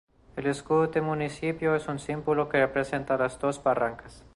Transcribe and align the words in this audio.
El 0.35 0.47
escudo 0.47 0.87
del 0.87 1.03
municipio 1.03 1.75
es 1.75 1.87
un 1.87 1.99
símbolo 1.99 2.49
que 2.49 2.57
representa 2.59 3.17
las 3.19 3.37
dos 3.37 3.61
barrancas. 3.61 4.23